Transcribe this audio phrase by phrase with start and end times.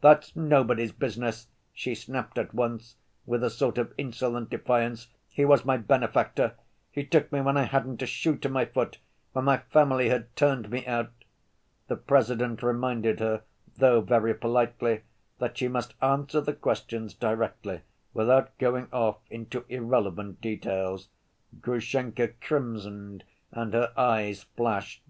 [0.00, 2.94] "That's nobody's business," she snapped at once,
[3.26, 5.08] with a sort of insolent defiance.
[5.28, 6.54] "He was my benefactor;
[6.92, 8.98] he took me when I hadn't a shoe to my foot,
[9.32, 11.10] when my family had turned me out."
[11.88, 13.42] The President reminded her,
[13.76, 15.00] though very politely,
[15.40, 17.80] that she must answer the questions directly,
[18.14, 21.08] without going off into irrelevant details.
[21.60, 25.02] Grushenka crimsoned and her eyes flashed.